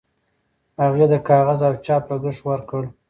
هغې 0.83 1.05
د 1.11 1.15
کاغذ 1.27 1.59
او 1.67 1.73
چاپ 1.85 2.03
لګښت 2.11 2.41
ورکړ. 2.49 2.83